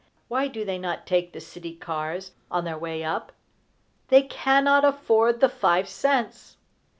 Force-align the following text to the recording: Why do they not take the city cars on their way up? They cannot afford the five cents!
Why 0.29 0.47
do 0.47 0.65
they 0.65 0.79
not 0.79 1.05
take 1.05 1.31
the 1.31 1.39
city 1.39 1.75
cars 1.75 2.31
on 2.49 2.65
their 2.65 2.75
way 2.75 3.03
up? 3.03 3.33
They 4.07 4.23
cannot 4.23 4.83
afford 4.83 5.41
the 5.41 5.47
five 5.47 5.87
cents! 5.87 6.57